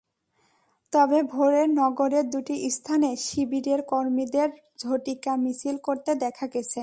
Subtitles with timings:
[0.93, 4.49] তবে ভোরে নগরের দুটি স্থানে শিবিরের কর্মীদের
[4.79, 6.79] ঝটিকা মিছিল করতে দেখা গেছে।